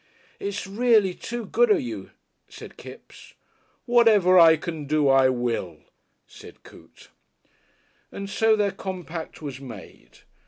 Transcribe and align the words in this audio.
"It's 0.39 0.65
reely 0.65 1.13
too 1.13 1.45
good 1.45 1.69
of 1.69 1.79
you," 1.79 2.09
said 2.49 2.75
Kipps. 2.75 3.35
"Whatever 3.85 4.39
I 4.39 4.57
can 4.57 4.85
do 4.87 5.07
I 5.07 5.29
will," 5.29 5.77
said 6.25 6.63
Coote. 6.63 7.09
And 8.11 8.27
so 8.27 8.55
their 8.55 8.71
compact 8.71 9.43
was 9.43 9.59
made. 9.61 10.17